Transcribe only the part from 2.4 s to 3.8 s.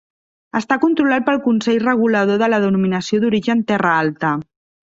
de la Denominació d'Origen